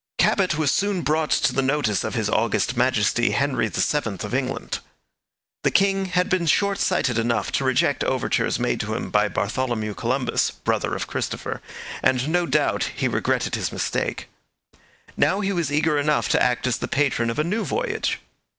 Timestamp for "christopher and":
11.05-12.29